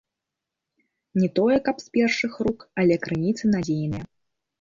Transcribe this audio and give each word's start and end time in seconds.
Не 1.23 1.29
тое 1.39 1.57
каб 1.67 1.75
з 1.83 1.87
першых 1.97 2.33
рук, 2.47 2.65
але 2.85 2.97
крыніцы 3.05 3.43
надзейныя. 3.53 4.05